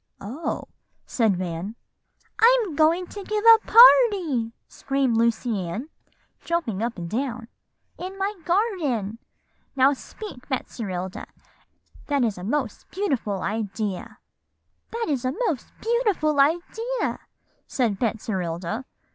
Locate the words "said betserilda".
17.67-18.85